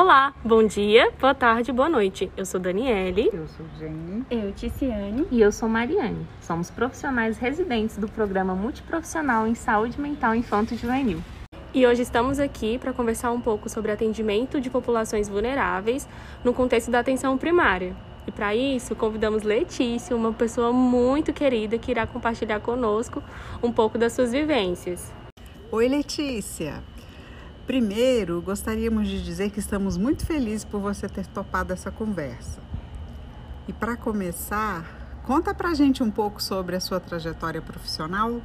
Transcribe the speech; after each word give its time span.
Olá, 0.00 0.32
bom 0.44 0.64
dia, 0.64 1.10
boa 1.20 1.34
tarde, 1.34 1.72
boa 1.72 1.88
noite. 1.88 2.30
Eu 2.36 2.46
sou 2.46 2.60
Daniele. 2.60 3.30
Eu 3.32 3.48
sou 3.48 3.66
Jenny. 3.76 4.24
Eu, 4.30 4.52
Ticiane. 4.52 5.26
E 5.28 5.40
eu 5.40 5.50
sou 5.50 5.68
Mariane. 5.68 6.24
Somos 6.40 6.70
profissionais 6.70 7.36
residentes 7.36 7.98
do 7.98 8.06
Programa 8.06 8.54
Multiprofissional 8.54 9.44
em 9.48 9.56
Saúde 9.56 10.00
Mental 10.00 10.36
Infanto 10.36 10.76
Juvenil. 10.76 11.20
E 11.74 11.84
hoje 11.84 12.02
estamos 12.02 12.38
aqui 12.38 12.78
para 12.78 12.92
conversar 12.92 13.32
um 13.32 13.40
pouco 13.40 13.68
sobre 13.68 13.90
atendimento 13.90 14.60
de 14.60 14.70
populações 14.70 15.28
vulneráveis 15.28 16.08
no 16.44 16.54
contexto 16.54 16.92
da 16.92 17.00
atenção 17.00 17.36
primária. 17.36 17.92
E 18.24 18.30
para 18.30 18.54
isso, 18.54 18.94
convidamos 18.94 19.42
Letícia, 19.42 20.14
uma 20.14 20.32
pessoa 20.32 20.72
muito 20.72 21.32
querida 21.32 21.76
que 21.76 21.90
irá 21.90 22.06
compartilhar 22.06 22.60
conosco 22.60 23.20
um 23.60 23.72
pouco 23.72 23.98
das 23.98 24.12
suas 24.12 24.30
vivências. 24.30 25.12
Oi, 25.72 25.88
Letícia. 25.88 26.84
Primeiro, 27.68 28.40
gostaríamos 28.40 29.06
de 29.06 29.22
dizer 29.22 29.50
que 29.50 29.58
estamos 29.58 29.98
muito 29.98 30.24
felizes 30.24 30.64
por 30.64 30.80
você 30.80 31.06
ter 31.06 31.26
topado 31.26 31.70
essa 31.70 31.92
conversa. 31.92 32.62
E 33.68 33.74
para 33.74 33.94
começar, 33.94 35.22
conta 35.26 35.54
pra 35.54 35.74
gente 35.74 36.02
um 36.02 36.10
pouco 36.10 36.42
sobre 36.42 36.76
a 36.76 36.80
sua 36.80 36.98
trajetória 36.98 37.60
profissional. 37.60 38.40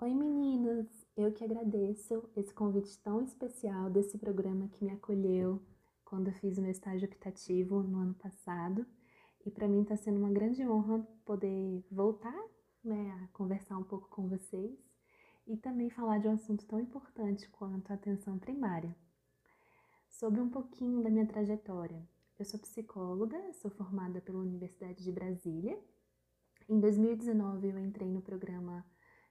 Oi, 0.00 0.12
meninas. 0.12 0.88
Eu 1.16 1.30
que 1.30 1.44
agradeço 1.44 2.28
esse 2.34 2.52
convite 2.52 2.98
tão 2.98 3.22
especial 3.22 3.88
desse 3.88 4.18
programa 4.18 4.66
que 4.72 4.84
me 4.84 4.90
acolheu 4.90 5.62
quando 6.04 6.26
eu 6.26 6.34
fiz 6.34 6.58
o 6.58 6.62
meu 6.62 6.72
estágio 6.72 7.06
optativo 7.06 7.80
no 7.84 8.00
ano 8.00 8.14
passado. 8.14 8.84
E 9.46 9.52
para 9.52 9.68
mim 9.68 9.82
está 9.82 9.96
sendo 9.96 10.18
uma 10.18 10.32
grande 10.32 10.66
honra 10.66 11.06
poder 11.24 11.84
voltar 11.92 12.42
né, 12.82 13.12
a 13.22 13.28
conversar 13.28 13.78
um 13.78 13.84
pouco 13.84 14.08
com 14.08 14.28
vocês 14.28 14.91
e 15.46 15.56
também 15.56 15.90
falar 15.90 16.18
de 16.18 16.28
um 16.28 16.32
assunto 16.32 16.64
tão 16.66 16.80
importante 16.80 17.48
quanto 17.50 17.90
a 17.90 17.94
atenção 17.94 18.38
primária. 18.38 18.94
Sobre 20.08 20.40
um 20.40 20.48
pouquinho 20.48 21.02
da 21.02 21.10
minha 21.10 21.26
trajetória. 21.26 22.06
Eu 22.38 22.44
sou 22.44 22.58
psicóloga, 22.60 23.52
sou 23.54 23.70
formada 23.70 24.20
pela 24.20 24.38
Universidade 24.38 25.02
de 25.02 25.12
Brasília. 25.12 25.78
Em 26.68 26.78
2019 26.78 27.68
eu 27.68 27.78
entrei 27.78 28.10
no 28.10 28.20
programa 28.20 28.84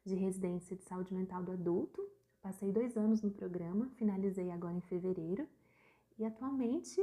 de 0.06 0.16
residência 0.16 0.76
de 0.76 0.84
saúde 0.84 1.14
mental 1.14 1.44
do 1.44 1.52
adulto. 1.52 2.02
Passei 2.42 2.72
dois 2.72 2.98
anos 2.98 3.22
no 3.22 3.32
programa, 3.32 3.90
finalizei 3.96 4.50
agora 4.52 4.74
em 4.74 4.82
fevereiro 4.82 5.48
e 6.18 6.26
atualmente 6.26 7.00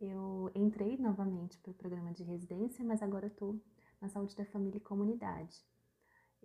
eu 0.00 0.50
entrei 0.54 0.98
novamente 0.98 1.58
para 1.58 1.70
o 1.70 1.74
programa 1.74 2.12
de 2.12 2.22
residência, 2.22 2.84
mas 2.84 3.02
agora 3.02 3.26
estou 3.26 3.58
na 4.00 4.08
saúde 4.08 4.36
da 4.36 4.44
família 4.44 4.76
e 4.76 4.80
comunidade. 4.80 5.64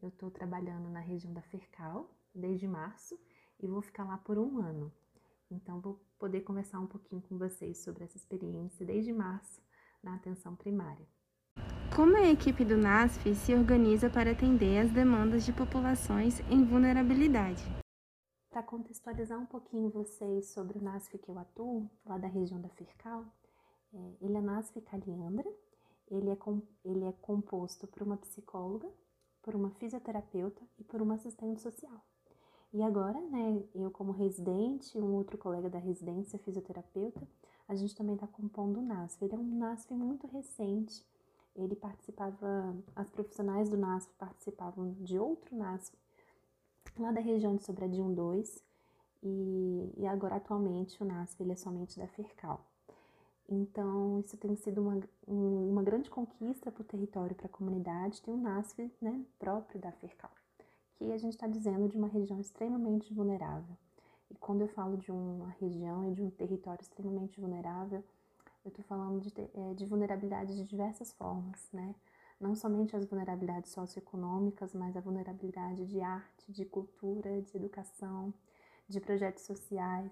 Eu 0.02 0.10
estou 0.10 0.32
trabalhando 0.32 0.90
na 0.90 1.00
região 1.00 1.32
da 1.32 1.44
Fercal 1.44 2.10
desde 2.34 2.68
março 2.68 3.20
e 3.60 3.68
vou 3.68 3.84
ficar 3.84 4.04
lá 4.04 4.18
por 4.18 4.40
um 4.40 4.58
ano. 4.58 4.92
Então, 5.52 5.80
vou 5.80 6.02
poder 6.18 6.42
conversar 6.42 6.80
um 6.80 6.88
pouquinho 6.88 7.22
com 7.22 7.38
vocês 7.38 7.84
sobre 7.84 8.04
essa 8.04 8.18
experiência 8.18 8.84
desde 8.84 9.14
março 9.14 9.62
na 10.02 10.16
atenção 10.16 10.56
primária. 10.56 11.06
Como 11.96 12.18
a 12.18 12.28
equipe 12.28 12.66
do 12.66 12.78
NASF 12.78 13.36
se 13.36 13.54
organiza 13.54 14.10
para 14.10 14.32
atender 14.32 14.80
as 14.80 14.92
demandas 14.92 15.46
de 15.46 15.54
populações 15.54 16.40
em 16.50 16.64
vulnerabilidade? 16.64 17.62
Para 18.50 18.64
contextualizar 18.64 19.40
um 19.40 19.46
pouquinho 19.46 19.92
vocês 19.92 20.48
sobre 20.52 20.80
o 20.80 20.82
NASF 20.82 21.20
que 21.20 21.30
eu 21.30 21.38
atuo, 21.38 21.88
lá 22.06 22.18
da 22.18 22.28
região 22.28 22.60
da 22.60 22.70
Fircal, 22.70 23.26
é, 23.94 24.14
ele 24.22 24.38
é 24.38 24.42
NASF 24.42 24.82
Caliandra, 24.82 25.50
ele 26.10 26.30
é, 26.30 26.36
com, 26.36 26.62
ele 26.84 27.04
é 27.04 27.12
composto 27.22 27.86
por 27.86 28.02
uma 28.02 28.18
psicóloga, 28.18 28.90
por 29.42 29.56
uma 29.56 29.72
fisioterapeuta 29.72 30.62
e 30.80 30.84
por 30.84 31.02
uma 31.02 31.16
assistente 31.16 31.62
social. 31.62 32.02
E 32.74 32.82
agora, 32.82 33.20
né, 33.20 33.64
eu 33.76 33.92
como 33.92 34.12
residente, 34.12 34.98
um 34.98 35.14
outro 35.16 35.38
colega 35.38 35.70
da 35.70 35.80
residência, 35.80 36.40
fisioterapeuta, 36.40 37.28
a 37.68 37.76
gente 37.76 37.96
também 37.96 38.16
está 38.16 38.28
compondo 38.28 38.80
o 38.80 38.82
NASF. 38.82 39.24
Ele 39.24 39.36
é 39.36 39.38
um 39.38 39.58
NASF 39.58 39.94
muito 39.94 40.28
recente, 40.28 41.06
ele 41.56 41.76
participava, 41.76 42.76
as 42.96 43.10
profissionais 43.10 43.70
do 43.70 43.78
NASF 43.78 44.14
participavam 44.18 44.94
de 44.94 45.20
outro 45.20 45.56
NASF 45.56 45.98
lá 46.98 47.12
da 47.12 47.20
região 47.20 47.56
de 47.56 47.64
Sobradinho 47.64 48.14
2 48.14 48.64
e, 49.24 49.94
e 49.98 50.08
agora 50.08 50.36
atualmente 50.36 51.02
o 51.02 51.06
NASF 51.06 51.42
ele 51.42 51.52
é 51.52 51.56
somente 51.56 51.98
da 51.98 52.08
FERCAL. 52.08 52.71
Então, 53.54 54.22
isso 54.22 54.38
tem 54.38 54.56
sido 54.56 54.82
uma, 54.82 54.98
uma 55.28 55.84
grande 55.84 56.10
conquista 56.10 56.72
para 56.72 56.82
o 56.82 56.86
território, 56.86 57.36
para 57.36 57.48
a 57.48 57.50
comunidade, 57.50 58.22
ter 58.22 58.32
um 58.32 58.38
NASF 58.38 58.90
né, 59.02 59.26
próprio 59.38 59.78
da 59.80 59.92
FERCAL, 59.92 60.32
que 60.96 61.12
a 61.12 61.18
gente 61.18 61.34
está 61.34 61.48
dizendo 61.48 61.90
de 61.90 61.98
uma 61.98 62.08
região 62.08 62.40
extremamente 62.40 63.14
vulnerável. 63.14 63.76
E 64.30 64.36
quando 64.36 64.62
eu 64.62 64.70
falo 64.70 64.96
de 64.96 65.12
uma 65.12 65.50
região 65.60 66.10
e 66.10 66.14
de 66.14 66.24
um 66.24 66.30
território 66.30 66.82
extremamente 66.82 67.42
vulnerável, 67.42 68.02
eu 68.64 68.70
estou 68.70 68.86
falando 68.86 69.20
de, 69.20 69.34
é, 69.38 69.74
de 69.74 69.86
vulnerabilidade 69.86 70.56
de 70.56 70.64
diversas 70.64 71.12
formas, 71.12 71.68
né? 71.74 71.94
não 72.42 72.56
somente 72.56 72.96
as 72.96 73.06
vulnerabilidades 73.06 73.72
socioeconômicas, 73.72 74.74
mas 74.74 74.98
a 74.98 75.02
vulnerabilidade 75.02 75.86
de 75.86 76.02
arte, 76.02 76.52
de 76.52 76.66
cultura, 76.66 77.42
de 77.42 77.56
educação, 77.56 78.34
de 78.88 79.00
projetos 79.00 79.44
sociais, 79.44 80.12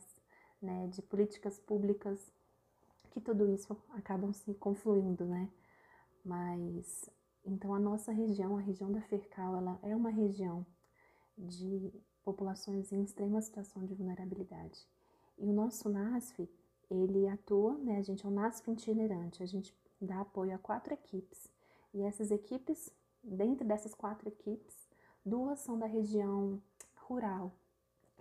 né, 0.62 0.88
de 0.88 1.02
políticas 1.02 1.58
públicas, 1.58 2.32
que 3.12 3.20
tudo 3.20 3.48
isso 3.50 3.76
acabam 3.92 4.34
se 4.34 4.54
confluindo, 4.56 5.26
né? 5.26 5.50
Mas 6.24 7.10
então 7.46 7.74
a 7.74 7.80
nossa 7.80 8.12
região, 8.12 8.58
a 8.58 8.62
região 8.62 8.92
da 8.92 9.02
Fercal, 9.02 9.56
ela 9.56 9.80
é 9.84 9.96
uma 9.96 10.10
região 10.10 10.66
de 11.38 11.94
populações 12.24 12.92
em 12.92 13.04
extrema 13.04 13.42
situação 13.42 13.86
de 13.86 13.94
vulnerabilidade. 13.94 14.88
E 15.38 15.46
o 15.46 15.54
nosso 15.54 15.90
NASF, 15.90 16.50
ele 16.90 17.28
atua, 17.28 17.78
né? 17.78 17.98
A 17.98 18.02
gente 18.02 18.26
é 18.26 18.30
um 18.30 18.34
NASF 18.34 18.70
itinerante, 18.72 19.42
a 19.42 19.46
gente 19.46 19.76
dá 20.02 20.22
apoio 20.22 20.54
a 20.54 20.58
quatro 20.58 20.94
equipes 20.94 21.50
e 21.94 22.04
essas 22.04 22.32
equipes, 22.32 22.92
dentro 23.24 23.66
dessas 23.66 23.94
quatro 23.94 24.28
equipes, 24.28 24.76
duas 25.26 25.60
são 25.60 25.78
da 25.78 25.88
região 25.88 26.62
rural. 26.96 27.54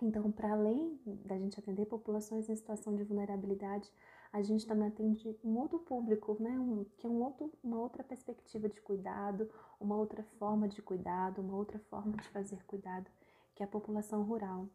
Então, 0.01 0.31
para 0.31 0.53
além 0.53 0.99
da 1.25 1.37
gente 1.37 1.59
atender 1.59 1.85
populações 1.85 2.49
em 2.49 2.55
situação 2.55 2.95
de 2.95 3.03
vulnerabilidade, 3.03 3.91
a 4.31 4.41
gente 4.41 4.65
também 4.67 4.87
atende 4.87 5.35
um 5.43 5.57
outro 5.57 5.79
público, 5.79 6.37
né? 6.39 6.51
Um, 6.59 6.85
que 6.97 7.07
é 7.07 7.09
um 7.09 7.23
outro, 7.23 7.51
uma 7.63 7.79
outra 7.79 8.03
perspectiva 8.03 8.69
de 8.69 8.79
cuidado, 8.81 9.49
uma 9.79 9.95
outra 9.95 10.23
forma 10.37 10.67
de 10.67 10.81
cuidado, 10.81 11.41
uma 11.41 11.55
outra 11.55 11.79
forma 11.89 12.15
de 12.17 12.27
fazer 12.29 12.63
cuidado, 12.65 13.09
que 13.55 13.63
é 13.63 13.65
a 13.65 13.69
população 13.69 14.23
rural. 14.23 14.67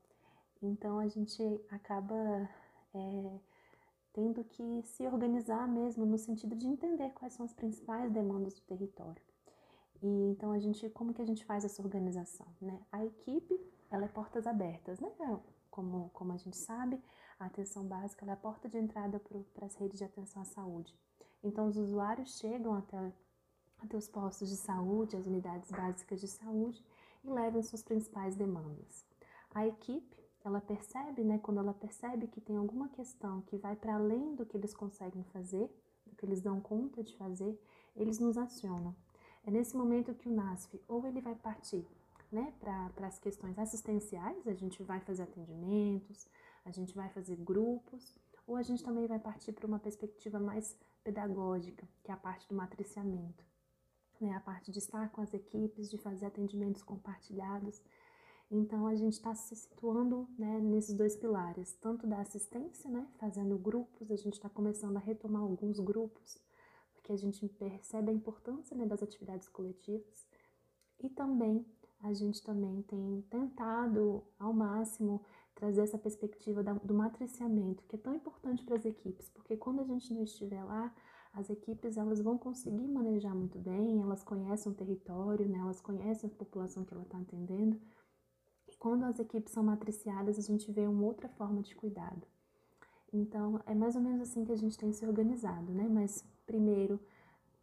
Então, 0.60 0.98
a 0.98 1.06
gente 1.06 1.42
acaba 1.70 2.48
é, 2.94 3.38
tendo 4.12 4.42
que 4.44 4.82
se 4.84 5.06
organizar 5.06 5.68
mesmo 5.68 6.04
no 6.06 6.18
sentido 6.18 6.56
de 6.56 6.66
entender 6.66 7.10
quais 7.10 7.34
são 7.34 7.44
as 7.44 7.52
principais 7.52 8.10
demandas 8.10 8.54
do 8.54 8.62
território. 8.62 9.22
E 10.02 10.06
então 10.30 10.52
a 10.52 10.58
gente, 10.58 10.88
como 10.90 11.14
que 11.14 11.22
a 11.22 11.26
gente 11.26 11.44
faz 11.44 11.64
essa 11.64 11.82
organização, 11.82 12.46
né? 12.60 12.78
A 12.92 13.04
equipe, 13.04 13.58
ela 13.90 14.04
é 14.04 14.08
portas 14.08 14.46
abertas, 14.46 15.00
né? 15.00 15.10
Como, 15.70 16.10
como 16.12 16.32
a 16.32 16.36
gente 16.36 16.56
sabe, 16.56 17.00
a 17.44 17.46
atenção 17.46 17.84
básica 17.86 18.24
é 18.26 18.30
a 18.30 18.36
porta 18.36 18.68
de 18.68 18.78
entrada 18.78 19.20
para 19.54 19.66
as 19.66 19.74
redes 19.76 19.98
de 19.98 20.04
atenção 20.04 20.42
à 20.42 20.44
saúde. 20.44 20.94
Então 21.42 21.68
os 21.68 21.76
usuários 21.76 22.38
chegam 22.38 22.74
até, 22.74 23.12
até 23.78 23.96
os 23.96 24.08
postos 24.08 24.48
de 24.48 24.56
saúde, 24.56 25.16
as 25.16 25.26
unidades 25.26 25.70
básicas 25.70 26.20
de 26.20 26.26
saúde 26.26 26.82
e 27.22 27.28
levam 27.28 27.62
suas 27.62 27.82
principais 27.82 28.34
demandas. 28.34 29.04
A 29.54 29.66
equipe 29.66 30.24
ela 30.42 30.60
percebe, 30.60 31.22
né, 31.24 31.38
quando 31.38 31.58
ela 31.58 31.72
percebe 31.72 32.26
que 32.26 32.40
tem 32.40 32.56
alguma 32.56 32.88
questão 32.88 33.40
que 33.42 33.56
vai 33.56 33.74
para 33.76 33.94
além 33.94 34.34
do 34.34 34.44
que 34.44 34.56
eles 34.56 34.74
conseguem 34.74 35.24
fazer, 35.24 35.70
do 36.06 36.14
que 36.16 36.26
eles 36.26 36.40
dão 36.40 36.60
conta 36.60 37.02
de 37.02 37.16
fazer, 37.16 37.58
eles 37.96 38.18
nos 38.18 38.36
acionam. 38.36 38.94
É 39.46 39.50
nesse 39.50 39.76
momento 39.76 40.14
que 40.14 40.28
o 40.28 40.32
NASF 40.32 40.80
ou 40.86 41.06
ele 41.06 41.20
vai 41.20 41.34
partir 41.34 41.86
né, 42.30 42.52
para 42.60 43.06
as 43.06 43.18
questões 43.18 43.58
assistenciais, 43.58 44.46
a 44.46 44.52
gente 44.52 44.82
vai 44.82 45.00
fazer 45.00 45.22
atendimentos, 45.22 46.26
a 46.64 46.70
gente 46.70 46.94
vai 46.94 47.08
fazer 47.10 47.36
grupos, 47.36 48.14
ou 48.46 48.56
a 48.56 48.62
gente 48.62 48.82
também 48.82 49.06
vai 49.06 49.18
partir 49.18 49.52
para 49.52 49.66
uma 49.66 49.78
perspectiva 49.78 50.38
mais 50.38 50.76
pedagógica, 51.02 51.86
que 52.02 52.10
é 52.10 52.14
a 52.14 52.16
parte 52.16 52.48
do 52.48 52.54
matriciamento, 52.54 53.44
né, 54.20 54.34
a 54.34 54.40
parte 54.40 54.70
de 54.70 54.78
estar 54.78 55.10
com 55.10 55.20
as 55.20 55.32
equipes, 55.34 55.90
de 55.90 55.98
fazer 55.98 56.26
atendimentos 56.26 56.82
compartilhados. 56.82 57.82
Então 58.50 58.86
a 58.86 58.94
gente 58.94 59.14
está 59.14 59.34
se 59.34 59.56
situando 59.56 60.28
né, 60.38 60.60
nesses 60.60 60.94
dois 60.94 61.16
pilares, 61.16 61.74
tanto 61.80 62.06
da 62.06 62.20
assistência, 62.20 62.90
né, 62.90 63.06
fazendo 63.18 63.58
grupos, 63.58 64.10
a 64.10 64.16
gente 64.16 64.34
está 64.34 64.48
começando 64.48 64.96
a 64.96 65.00
retomar 65.00 65.42
alguns 65.42 65.78
grupos, 65.78 66.38
porque 66.94 67.12
a 67.12 67.16
gente 67.16 67.46
percebe 67.48 68.10
a 68.10 68.14
importância 68.14 68.76
né, 68.76 68.86
das 68.86 69.02
atividades 69.02 69.48
coletivas, 69.48 70.26
e 71.02 71.08
também 71.08 71.66
a 72.00 72.12
gente 72.12 72.42
também 72.42 72.82
tem 72.82 73.22
tentado 73.30 74.22
ao 74.38 74.52
máximo 74.52 75.22
trazer 75.64 75.80
essa 75.80 75.96
perspectiva 75.96 76.62
do 76.62 76.92
matriciamento, 76.92 77.82
que 77.84 77.96
é 77.96 77.98
tão 77.98 78.14
importante 78.14 78.62
para 78.62 78.76
as 78.76 78.84
equipes, 78.84 79.30
porque 79.30 79.56
quando 79.56 79.80
a 79.80 79.84
gente 79.84 80.12
não 80.12 80.22
estiver 80.22 80.62
lá, 80.62 80.94
as 81.32 81.48
equipes 81.48 81.96
elas 81.96 82.20
vão 82.20 82.36
conseguir 82.36 82.86
manejar 82.86 83.34
muito 83.34 83.58
bem, 83.58 84.02
elas 84.02 84.22
conhecem 84.22 84.70
o 84.70 84.74
território, 84.74 85.48
né, 85.48 85.58
elas 85.58 85.80
conhecem 85.80 86.28
a 86.28 86.36
população 86.36 86.84
que 86.84 86.92
ela 86.92 87.02
está 87.02 87.18
atendendo, 87.18 87.80
quando 88.78 89.04
as 89.04 89.18
equipes 89.18 89.54
são 89.54 89.62
matriciadas, 89.62 90.38
a 90.38 90.42
gente 90.42 90.70
vê 90.70 90.86
uma 90.86 91.02
outra 91.02 91.30
forma 91.30 91.62
de 91.62 91.74
cuidado. 91.74 92.26
Então, 93.10 93.58
é 93.64 93.74
mais 93.74 93.96
ou 93.96 94.02
menos 94.02 94.20
assim 94.20 94.44
que 94.44 94.52
a 94.52 94.56
gente 94.56 94.76
tem 94.76 94.92
se 94.92 95.06
organizado, 95.06 95.72
né? 95.72 95.88
Mas, 95.88 96.22
primeiro, 96.44 97.00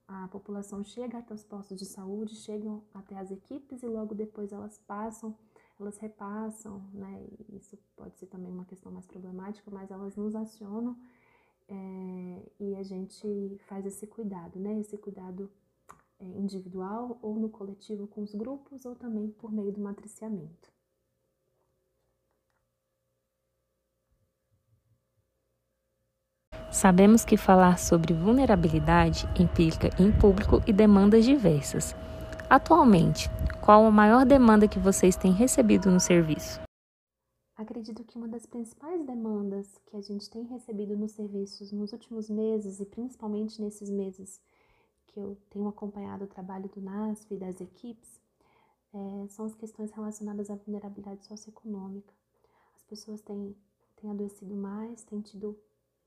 a 0.08 0.28
população 0.30 0.84
chega 0.84 1.20
até 1.20 1.36
os 1.36 1.44
postos 1.44 1.78
de 1.78 1.86
saúde, 1.86 2.36
chegam 2.36 2.82
até 2.94 3.16
as 3.20 3.30
equipes 3.30 3.84
e 3.84 3.88
logo 3.88 4.16
depois 4.16 4.52
elas 4.52 4.80
passam, 4.80 5.38
elas 5.82 5.98
repassam, 5.98 6.82
né? 6.94 7.26
Isso 7.50 7.78
pode 7.96 8.18
ser 8.18 8.28
também 8.28 8.52
uma 8.52 8.66
questão 8.66 8.92
mais 8.92 9.06
problemática, 9.06 9.70
mas 9.72 9.92
elas 9.92 10.16
nos 10.16 10.36
acionam 10.36 10.98
é, 11.68 12.52
e 12.60 12.76
a 12.76 12.84
gente 12.84 13.58
faz 13.68 13.86
esse 13.86 14.06
cuidado, 14.08 14.60
né? 14.60 14.80
Esse 14.80 14.98
cuidado 14.98 15.50
é, 16.20 16.26
individual 16.26 17.18
ou 17.22 17.36
no 17.36 17.50
coletivo 17.50 18.08
com 18.08 18.22
os 18.22 18.34
grupos 18.34 18.86
ou 18.86 18.96
também 18.96 19.30
por 19.32 19.52
meio 19.52 19.72
do 19.72 19.82
matriciamento. 19.82 20.72
Sabemos 26.70 27.26
que 27.26 27.36
falar 27.36 27.78
sobre 27.78 28.14
vulnerabilidade 28.14 29.28
implica 29.38 29.90
em 30.02 30.10
público 30.10 30.62
e 30.66 30.72
demandas 30.72 31.26
diversas. 31.26 31.94
Atualmente, 32.50 33.30
qual 33.62 33.86
a 33.86 33.92
maior 33.92 34.26
demanda 34.26 34.68
que 34.68 34.80
vocês 34.80 35.16
têm 35.16 35.32
recebido 35.32 35.92
no 35.92 36.00
serviço? 36.00 36.60
Acredito 37.56 38.04
que 38.04 38.18
uma 38.18 38.28
das 38.28 38.46
principais 38.48 39.06
demandas 39.06 39.68
que 39.86 39.96
a 39.96 40.02
gente 40.02 40.28
tem 40.30 40.44
recebido 40.46 40.98
nos 40.98 41.12
serviços 41.12 41.72
nos 41.72 41.94
últimos 41.94 42.28
meses 42.28 42.80
e 42.80 42.86
principalmente 42.86 43.62
nesses 43.62 43.88
meses 43.90 44.42
que 45.06 45.20
eu 45.20 45.38
tenho 45.52 45.68
acompanhado 45.68 46.24
o 46.24 46.28
trabalho 46.28 46.68
do 46.70 46.82
NASF 46.82 47.36
e 47.36 47.38
das 47.38 47.62
equipes 47.62 48.20
é, 48.94 49.28
são 49.30 49.46
as 49.46 49.54
questões 49.54 49.92
relacionadas 49.92 50.50
à 50.50 50.56
vulnerabilidade 50.56 51.24
socioeconômica. 51.26 52.14
As 52.76 52.84
pessoas 52.84 53.22
têm, 53.22 53.56
têm 53.98 54.10
adoecido 54.10 54.56
mais, 54.56 55.04
têm 55.04 55.22
tido 55.22 55.56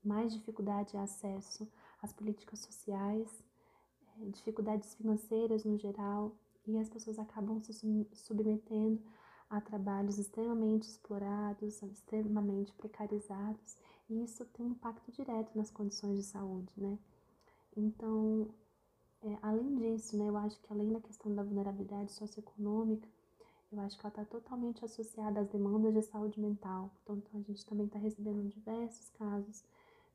mais 0.03 0.33
dificuldade 0.33 0.91
de 0.91 0.97
acesso 0.97 1.67
às 2.01 2.11
políticas 2.11 2.59
sociais, 2.59 3.43
eh, 4.19 4.29
dificuldades 4.29 4.93
financeiras 4.93 5.63
no 5.63 5.77
geral, 5.79 6.35
e 6.67 6.77
as 6.77 6.89
pessoas 6.89 7.19
acabam 7.19 7.61
se 7.61 7.73
submetendo 8.13 9.01
a 9.49 9.61
trabalhos 9.61 10.17
extremamente 10.17 10.83
explorados, 10.83 11.81
extremamente 11.83 12.73
precarizados, 12.73 13.77
e 14.09 14.23
isso 14.23 14.45
tem 14.45 14.67
impacto 14.67 15.11
direto 15.11 15.55
nas 15.55 15.71
condições 15.71 16.17
de 16.17 16.23
saúde, 16.23 16.73
né? 16.77 16.97
Então, 17.75 18.49
é, 19.21 19.37
além 19.41 19.75
disso, 19.75 20.17
né, 20.17 20.29
eu 20.29 20.37
acho 20.37 20.59
que 20.61 20.71
além 20.71 20.91
da 20.91 20.99
questão 20.99 21.33
da 21.33 21.43
vulnerabilidade 21.43 22.11
socioeconômica, 22.11 23.07
eu 23.71 23.79
acho 23.81 23.97
que 23.97 24.05
ela 24.05 24.11
está 24.13 24.25
totalmente 24.25 24.85
associada 24.85 25.41
às 25.41 25.49
demandas 25.49 25.93
de 25.93 26.01
saúde 26.01 26.39
mental. 26.39 26.91
Então, 27.03 27.21
a 27.33 27.39
gente 27.39 27.65
também 27.65 27.87
está 27.87 27.99
recebendo 27.99 28.47
diversos 28.47 29.09
casos 29.09 29.63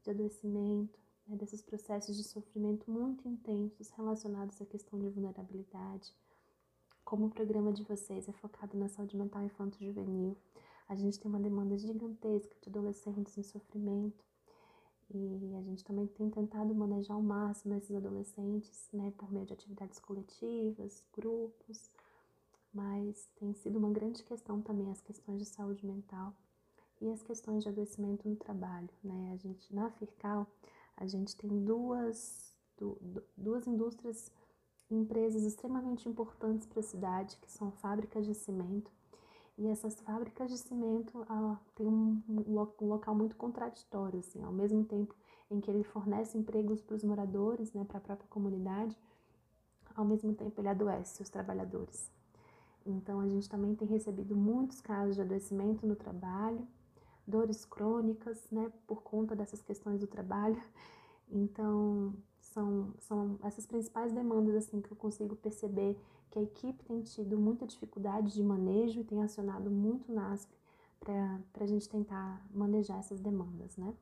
de 0.02 0.11
adoecimento, 0.11 0.99
né, 1.26 1.37
desses 1.37 1.61
processos 1.61 2.17
de 2.17 2.25
sofrimento 2.25 2.91
muito 2.91 3.29
intensos 3.29 3.91
relacionados 3.91 4.61
à 4.61 4.67
questão 4.67 4.99
de 4.99 5.08
vulnerabilidade. 5.08 6.14
Como 7.10 7.26
o 7.26 7.30
programa 7.30 7.72
de 7.72 7.82
vocês 7.82 8.28
é 8.28 8.32
focado 8.32 8.78
na 8.78 8.86
saúde 8.86 9.16
mental 9.16 9.42
infanto-juvenil, 9.42 10.36
a 10.88 10.94
gente 10.94 11.18
tem 11.18 11.28
uma 11.28 11.40
demanda 11.40 11.76
gigantesca 11.76 12.54
de 12.62 12.68
adolescentes 12.68 13.36
em 13.36 13.42
sofrimento 13.42 14.24
e 15.12 15.56
a 15.56 15.62
gente 15.62 15.82
também 15.82 16.06
tem 16.06 16.30
tentado 16.30 16.72
manejar 16.72 17.14
ao 17.14 17.20
máximo 17.20 17.74
esses 17.74 17.96
adolescentes, 17.96 18.88
né, 18.92 19.12
por 19.18 19.32
meio 19.32 19.44
de 19.44 19.52
atividades 19.52 19.98
coletivas, 19.98 21.02
grupos, 21.12 21.90
mas 22.72 23.28
tem 23.34 23.54
sido 23.54 23.80
uma 23.80 23.90
grande 23.90 24.22
questão 24.22 24.62
também 24.62 24.88
as 24.92 25.00
questões 25.00 25.40
de 25.40 25.46
saúde 25.46 25.84
mental 25.84 26.32
e 27.00 27.10
as 27.10 27.24
questões 27.24 27.64
de 27.64 27.70
adoecimento 27.70 28.28
no 28.28 28.36
trabalho, 28.36 28.88
né? 29.02 29.32
A 29.32 29.36
gente 29.36 29.74
na 29.74 29.90
Fircal, 29.90 30.46
a 30.96 31.08
gente 31.08 31.34
tem 31.34 31.64
duas 31.64 32.54
duas 33.36 33.66
indústrias, 33.66 34.32
empresas 34.94 35.42
extremamente 35.42 36.08
importantes 36.08 36.66
para 36.66 36.81
a 36.81 36.82
cidade, 36.82 37.37
que 37.38 37.50
são 37.50 37.70
fábricas 37.70 38.26
de 38.26 38.34
cimento. 38.34 38.90
E 39.58 39.66
essas 39.66 40.00
fábricas 40.00 40.50
de 40.50 40.58
cimento 40.58 41.25
têm 41.75 41.87
um, 41.87 42.22
um 42.28 42.87
local 42.87 43.14
muito 43.14 43.37
contraditório, 43.37 44.20
assim, 44.20 44.42
ao 44.42 44.52
mesmo 44.52 44.84
tempo 44.84 45.14
em 45.50 45.60
que 45.60 45.70
ele 45.70 45.84
fornece 45.84 46.38
empregos 46.38 46.81
para 46.81 46.96
os 46.96 47.04
moradores, 47.04 47.72
né, 47.72 47.84
para 47.84 47.98
a 47.98 48.00
própria 48.00 48.28
comunidade, 48.28 48.96
ao 49.94 50.04
mesmo 50.04 50.32
tempo 50.34 50.60
ele 50.60 50.69
adoece 50.69 51.20
os 51.20 51.28
trabalhadores. 51.28 52.10
Então 52.87 53.20
a 53.20 53.28
gente 53.28 53.48
também 53.48 53.75
tem 53.75 53.87
recebido 53.88 54.34
muitos 54.34 54.81
casos 54.81 55.16
de 55.16 55.20
adoecimento 55.20 55.87
no 55.87 55.96
trabalho 55.96 56.66
dores 57.31 57.64
crônicas, 57.64 58.50
né, 58.50 58.70
por 58.87 59.02
conta 59.02 59.34
dessas 59.37 59.62
questões 59.62 60.00
do 60.00 60.06
trabalho. 60.06 60.60
Então, 61.32 62.12
são, 62.50 62.93
são 62.99 63.38
essas 63.43 63.67
principais 63.67 64.12
demandas 64.12 64.55
assim 64.55 64.81
que 64.81 64.91
eu 64.91 64.97
consigo 64.97 65.37
perceber 65.37 65.97
que 66.31 66.38
a 66.38 66.43
equipe 66.43 66.85
tem 66.85 67.02
tido 67.02 67.38
muita 67.38 67.67
dificuldade 67.67 68.32
de 68.32 68.43
manejo 68.43 69.00
e 69.00 69.05
tem 69.05 69.23
acionado 69.23 69.70
muito 69.70 70.11
o 70.11 70.14
NASP 70.14 70.52
para 71.00 71.64
a 71.64 71.67
gente 71.67 71.88
tentar 71.88 72.44
manejar 72.52 72.99
essas 72.99 73.20
demandas, 73.20 73.76
né? 73.76 73.94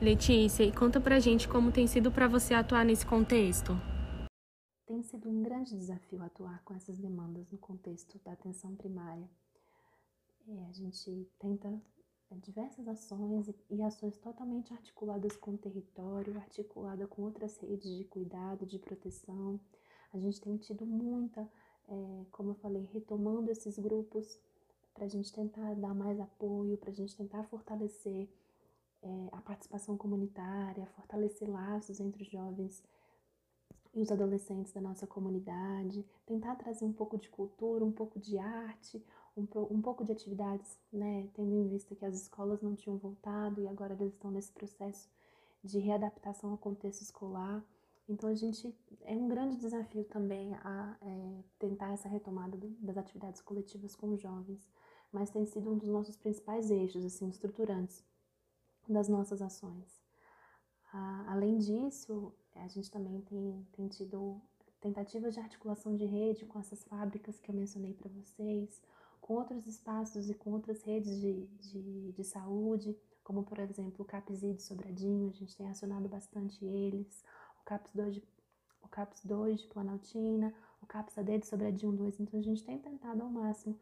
Letícia, 0.00 0.62
e 0.62 0.72
conta 0.72 1.00
pra 1.00 1.18
gente 1.18 1.48
como 1.48 1.72
tem 1.72 1.86
sido 1.86 2.12
para 2.12 2.28
você 2.28 2.54
atuar 2.54 2.84
nesse 2.84 3.04
contexto. 3.04 3.72
Tem 4.86 5.02
sido 5.02 5.28
um 5.28 5.42
grande 5.42 5.76
desafio 5.76 6.22
atuar 6.22 6.62
com 6.64 6.72
essas 6.74 6.98
demandas 6.98 7.50
no 7.50 7.58
contexto 7.58 8.18
da 8.24 8.32
atenção 8.32 8.74
primária. 8.76 9.28
É, 10.46 10.66
a 10.66 10.72
gente 10.72 11.28
tenta 11.38 11.68
diversas 12.36 12.86
ações 12.86 13.50
e 13.70 13.82
ações 13.82 14.16
totalmente 14.18 14.72
articuladas 14.72 15.36
com 15.36 15.52
o 15.52 15.58
território, 15.58 16.36
articulada 16.36 17.06
com 17.06 17.22
outras 17.22 17.56
redes 17.58 17.96
de 17.96 18.04
cuidado, 18.04 18.66
de 18.66 18.78
proteção. 18.78 19.58
A 20.12 20.18
gente 20.18 20.40
tem 20.40 20.56
tido 20.56 20.86
muita, 20.86 21.48
é, 21.88 22.24
como 22.30 22.50
eu 22.50 22.54
falei, 22.56 22.84
retomando 22.92 23.50
esses 23.50 23.78
grupos 23.78 24.38
para 24.94 25.04
a 25.04 25.08
gente 25.08 25.32
tentar 25.32 25.74
dar 25.74 25.94
mais 25.94 26.20
apoio, 26.20 26.76
para 26.76 26.90
a 26.90 26.94
gente 26.94 27.16
tentar 27.16 27.44
fortalecer 27.44 28.28
é, 29.02 29.28
a 29.32 29.40
participação 29.40 29.96
comunitária, 29.96 30.86
fortalecer 30.86 31.48
laços 31.48 32.00
entre 32.00 32.22
os 32.22 32.28
jovens 32.28 32.82
e 33.94 34.00
os 34.00 34.10
adolescentes 34.10 34.72
da 34.72 34.80
nossa 34.80 35.06
comunidade, 35.06 36.04
tentar 36.26 36.56
trazer 36.56 36.84
um 36.84 36.92
pouco 36.92 37.16
de 37.16 37.28
cultura, 37.28 37.84
um 37.84 37.92
pouco 37.92 38.18
de 38.18 38.38
arte, 38.38 39.02
um, 39.36 39.46
um 39.70 39.80
pouco 39.80 40.04
de 40.04 40.12
atividades, 40.12 40.78
né, 40.92 41.28
tendo 41.34 41.54
em 41.54 41.68
vista 41.68 41.94
que 41.94 42.04
as 42.04 42.14
escolas 42.14 42.60
não 42.62 42.74
tinham 42.74 42.96
voltado 42.96 43.60
e 43.60 43.68
agora 43.68 43.94
eles 43.94 44.14
estão 44.14 44.30
nesse 44.30 44.52
processo 44.52 45.08
de 45.62 45.78
readaptação 45.78 46.50
ao 46.50 46.58
contexto 46.58 47.02
escolar. 47.02 47.64
Então 48.08 48.28
a 48.28 48.34
gente 48.34 48.74
é 49.02 49.14
um 49.14 49.28
grande 49.28 49.56
desafio 49.56 50.04
também 50.04 50.54
a 50.54 50.96
é, 51.02 51.44
tentar 51.58 51.92
essa 51.92 52.08
retomada 52.08 52.56
do, 52.56 52.68
das 52.80 52.96
atividades 52.96 53.40
coletivas 53.40 53.94
com 53.94 54.14
os 54.14 54.20
jovens, 54.20 54.70
mas 55.12 55.30
tem 55.30 55.44
sido 55.44 55.70
um 55.70 55.78
dos 55.78 55.88
nossos 55.88 56.16
principais 56.16 56.70
eixos, 56.70 57.04
assim, 57.04 57.28
estruturantes 57.28 58.04
das 58.88 59.08
nossas 59.08 59.42
ações. 59.42 60.00
Ah, 60.92 61.26
além 61.28 61.58
disso, 61.58 62.32
a 62.54 62.66
gente 62.68 62.90
também 62.90 63.20
tem, 63.22 63.66
tem 63.72 63.88
tido 63.88 64.40
tentativas 64.80 65.34
de 65.34 65.40
articulação 65.40 65.94
de 65.94 66.04
rede 66.04 66.46
com 66.46 66.58
essas 66.58 66.84
fábricas 66.84 67.38
que 67.38 67.50
eu 67.50 67.54
mencionei 67.54 67.92
para 67.92 68.08
vocês, 68.08 68.80
com 69.28 69.34
outros 69.34 69.66
espaços 69.66 70.30
e 70.30 70.34
com 70.34 70.52
outras 70.52 70.82
redes 70.84 71.20
de, 71.20 71.46
de, 71.60 72.12
de 72.12 72.24
saúde, 72.24 72.98
como 73.22 73.42
por 73.42 73.58
exemplo 73.58 74.02
o 74.02 74.04
CAPSI 74.06 74.54
de 74.54 74.62
Sobradinho, 74.62 75.28
a 75.28 75.34
gente 75.34 75.54
tem 75.54 75.68
acionado 75.68 76.08
bastante 76.08 76.64
eles, 76.64 77.22
o 77.60 77.64
CAPS 77.66 77.90
2 77.94 78.14
de, 78.14 78.24
o 78.82 78.88
CAPS 78.88 79.20
2 79.26 79.60
de 79.60 79.66
Planaltina, 79.66 80.54
o 80.80 80.86
CAPS 80.86 81.18
AD 81.18 81.40
de 81.40 81.46
Sobradinho 81.46 81.92
2, 81.92 82.20
então 82.20 82.40
a 82.40 82.42
gente 82.42 82.64
tem 82.64 82.78
tentado 82.78 83.22
ao 83.22 83.28
máximo 83.28 83.78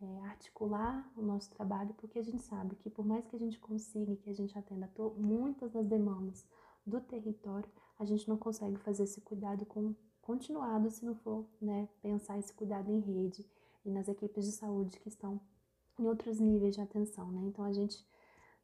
é, 0.00 0.20
articular 0.26 1.10
o 1.16 1.22
nosso 1.22 1.50
trabalho, 1.50 1.92
porque 1.94 2.20
a 2.20 2.22
gente 2.22 2.42
sabe 2.42 2.76
que 2.76 2.88
por 2.88 3.04
mais 3.04 3.26
que 3.26 3.34
a 3.34 3.40
gente 3.40 3.58
consiga 3.58 4.14
que 4.14 4.30
a 4.30 4.34
gente 4.34 4.56
atenda 4.56 4.88
muitas 5.16 5.72
das 5.72 5.84
demandas 5.84 6.46
do 6.86 7.00
território, 7.00 7.68
a 7.98 8.04
gente 8.04 8.28
não 8.28 8.36
consegue 8.36 8.76
fazer 8.76 9.02
esse 9.02 9.20
cuidado 9.20 9.66
com, 9.66 9.96
continuado 10.22 10.92
se 10.92 11.04
não 11.04 11.16
for 11.16 11.44
né, 11.60 11.88
pensar 12.00 12.38
esse 12.38 12.54
cuidado 12.54 12.88
em 12.88 13.00
rede 13.00 13.44
e 13.86 13.90
nas 13.90 14.08
equipes 14.08 14.44
de 14.44 14.52
saúde 14.52 14.98
que 14.98 15.08
estão 15.08 15.40
em 15.98 16.06
outros 16.06 16.38
níveis 16.40 16.74
de 16.74 16.80
atenção, 16.80 17.30
né? 17.30 17.40
Então 17.44 17.64
a 17.64 17.72
gente, 17.72 18.04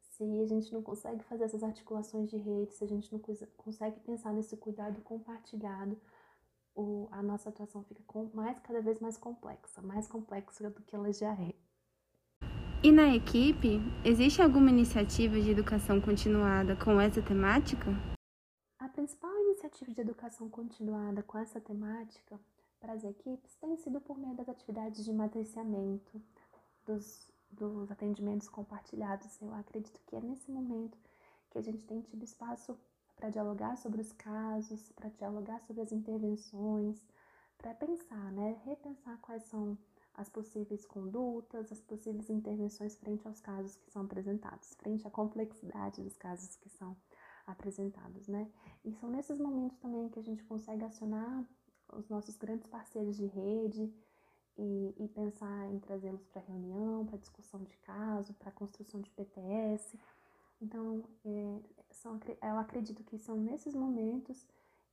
se 0.01 0.23
a 0.23 0.45
gente 0.45 0.71
não 0.71 0.83
consegue 0.83 1.23
fazer 1.23 1.45
essas 1.45 1.63
articulações 1.63 2.29
de 2.29 2.37
rede, 2.37 2.73
se 2.73 2.83
a 2.83 2.87
gente 2.87 3.11
não 3.11 3.19
consegue 3.57 3.99
pensar 4.01 4.33
nesse 4.33 4.55
cuidado 4.57 5.01
compartilhado, 5.01 5.99
o, 6.75 7.07
a 7.11 7.21
nossa 7.23 7.49
atuação 7.49 7.83
fica 7.83 8.01
com, 8.05 8.29
mais 8.33 8.59
cada 8.59 8.81
vez 8.81 8.99
mais 8.99 9.17
complexa, 9.17 9.81
mais 9.81 10.07
complexa 10.07 10.69
do 10.69 10.81
que 10.81 10.95
ela 10.95 11.11
já 11.11 11.33
é. 11.33 11.53
E 12.83 12.91
na 12.91 13.15
equipe, 13.15 13.79
existe 14.03 14.41
alguma 14.41 14.69
iniciativa 14.69 15.39
de 15.39 15.49
educação 15.49 16.01
continuada 16.01 16.75
com 16.75 16.99
essa 16.99 17.21
temática? 17.21 17.91
A 18.77 18.89
principal 18.89 19.31
iniciativa 19.39 19.91
de 19.93 20.01
educação 20.01 20.49
continuada 20.49 21.23
com 21.23 21.37
essa 21.37 21.61
temática 21.61 22.37
para 22.83 22.93
as 22.93 23.05
equipes 23.05 23.55
tem 23.55 23.77
sido 23.77 24.01
por 24.01 24.17
meio 24.17 24.35
das 24.35 24.49
atividades 24.49 25.05
de 25.05 25.13
matriciamento, 25.13 26.21
dos, 26.85 27.31
dos 27.49 27.89
atendimentos 27.89 28.49
compartilhados. 28.49 29.41
Eu 29.41 29.53
acredito 29.53 30.01
que 30.05 30.17
é 30.17 30.19
nesse 30.19 30.51
momento 30.51 30.97
que 31.49 31.57
a 31.57 31.61
gente 31.61 31.85
tem 31.85 32.01
tido 32.01 32.21
espaço 32.25 32.77
para 33.15 33.29
dialogar 33.29 33.77
sobre 33.77 34.01
os 34.01 34.11
casos, 34.11 34.91
para 34.91 35.07
dialogar 35.07 35.61
sobre 35.61 35.81
as 35.81 35.93
intervenções, 35.93 37.07
para 37.57 37.73
pensar, 37.73 38.33
né, 38.33 38.59
repensar 38.65 39.17
quais 39.21 39.43
são 39.43 39.77
as 40.15 40.27
possíveis 40.27 40.85
condutas, 40.85 41.71
as 41.71 41.79
possíveis 41.79 42.29
intervenções 42.29 42.97
frente 42.97 43.25
aos 43.25 43.39
casos 43.39 43.77
que 43.77 43.89
são 43.91 44.01
apresentados, 44.01 44.73
frente 44.73 45.07
à 45.07 45.09
complexidade 45.09 46.03
dos 46.03 46.17
casos 46.17 46.57
que 46.57 46.67
são 46.67 46.97
apresentados, 47.47 48.27
né? 48.27 48.51
E 48.83 48.93
são 48.93 49.09
nesses 49.09 49.39
momentos 49.39 49.77
também 49.77 50.09
que 50.09 50.19
a 50.19 50.23
gente 50.23 50.43
consegue 50.43 50.83
acionar 50.83 51.45
os 51.97 52.09
nossos 52.09 52.35
grandes 52.35 52.67
parceiros 52.67 53.15
de 53.15 53.25
rede 53.25 53.93
e, 54.57 54.95
e 54.97 55.07
pensar 55.09 55.69
em 55.71 55.79
trazê-los 55.79 56.25
para 56.25 56.41
reunião, 56.41 57.05
para 57.05 57.17
discussão 57.17 57.63
de 57.63 57.75
caso, 57.77 58.33
para 58.35 58.51
construção 58.51 59.01
de 59.01 59.09
PTS. 59.09 59.97
Então, 60.61 61.03
é, 61.25 61.59
são, 61.91 62.19
eu 62.41 62.57
acredito 62.57 63.03
que 63.03 63.17
são 63.17 63.35
nesses 63.37 63.73
momentos 63.73 64.45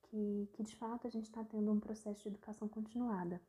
que, 0.03 0.49
que 0.53 0.63
de 0.63 0.75
fato 0.77 1.07
a 1.07 1.11
gente 1.11 1.27
está 1.27 1.45
tendo 1.45 1.71
um 1.71 1.81
processo 1.81 2.23
de 2.23 2.29
educação 2.29 2.69
continuada. 2.69 3.41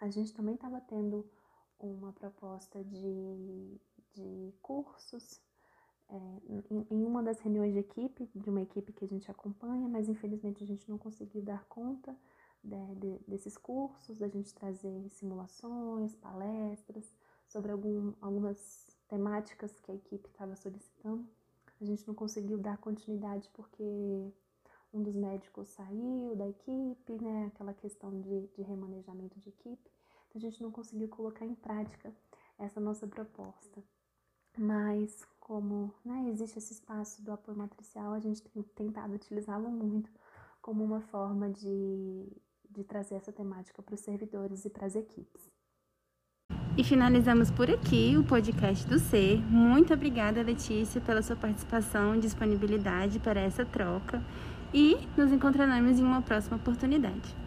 A 0.00 0.08
gente 0.08 0.32
também 0.32 0.54
estava 0.54 0.80
tendo 0.80 1.28
uma 1.78 2.12
proposta 2.12 2.82
de, 2.84 3.80
de 4.14 4.54
cursos 4.62 5.40
é, 6.08 6.16
em, 6.48 6.86
em, 6.90 7.04
uma 7.04 7.22
das 7.22 7.40
reuniões 7.40 7.72
de 7.72 7.78
equipe, 7.78 8.28
de 8.34 8.50
uma 8.50 8.62
equipe 8.62 8.92
que 8.92 9.04
a 9.04 9.08
gente 9.08 9.30
acompanha, 9.30 9.88
mas 9.88 10.08
infelizmente 10.08 10.62
a 10.62 10.66
gente 10.66 10.88
não 10.88 10.98
conseguiu 10.98 11.42
dar 11.42 11.64
conta 11.66 12.16
de, 12.62 12.94
de, 12.96 13.18
desses 13.26 13.56
cursos, 13.56 14.18
da 14.18 14.28
gente 14.28 14.54
trazer 14.54 15.08
simulações, 15.10 16.14
palestras 16.16 17.12
sobre 17.46 17.72
algum, 17.72 18.12
algumas 18.20 18.86
temáticas 19.08 19.78
que 19.80 19.90
a 19.90 19.94
equipe 19.94 20.28
estava 20.28 20.54
solicitando. 20.56 21.26
A 21.80 21.84
gente 21.84 22.06
não 22.06 22.14
conseguiu 22.14 22.58
dar 22.58 22.76
continuidade 22.78 23.48
porque 23.54 23.82
um 24.92 25.02
dos 25.02 25.14
médicos 25.14 25.68
saiu 25.68 26.34
da 26.36 26.48
equipe, 26.48 27.12
né? 27.20 27.46
Aquela 27.46 27.72
questão 27.72 28.20
de, 28.20 28.48
de 28.48 28.62
remanejamento 28.62 29.38
de 29.40 29.48
equipe. 29.48 29.90
Então 30.28 30.38
a 30.38 30.40
gente 30.40 30.62
não 30.62 30.70
conseguiu 30.70 31.08
colocar 31.08 31.46
em 31.46 31.54
prática 31.54 32.14
essa 32.58 32.80
nossa 32.80 33.06
proposta. 33.06 33.82
Mas 34.58 35.24
como 35.38 35.94
né, 36.04 36.28
existe 36.28 36.58
esse 36.58 36.72
espaço 36.72 37.22
do 37.22 37.32
apoio 37.32 37.56
matricial, 37.56 38.12
a 38.12 38.20
gente 38.20 38.42
tem 38.42 38.62
tentado 38.62 39.14
utilizá-lo 39.14 39.70
muito 39.70 40.10
como 40.60 40.84
uma 40.84 41.00
forma 41.00 41.48
de, 41.50 42.28
de 42.70 42.84
trazer 42.84 43.16
essa 43.16 43.32
temática 43.32 43.82
para 43.82 43.94
os 43.94 44.00
servidores 44.00 44.64
e 44.64 44.70
para 44.70 44.86
as 44.86 44.94
equipes. 44.94 45.50
E 46.76 46.84
finalizamos 46.84 47.50
por 47.50 47.70
aqui 47.70 48.16
o 48.16 48.24
podcast 48.24 48.86
do 48.86 48.98
Ser. 48.98 49.38
Muito 49.50 49.92
obrigada, 49.92 50.40
Letícia, 50.40 51.00
pela 51.00 51.20
sua 51.20 51.36
participação 51.36 52.14
e 52.14 52.20
disponibilidade 52.20 53.18
para 53.18 53.40
essa 53.40 53.64
troca. 53.64 54.22
E 54.72 54.96
nos 55.16 55.32
encontraremos 55.32 55.98
em 55.98 56.02
uma 56.02 56.22
próxima 56.22 56.56
oportunidade. 56.56 57.40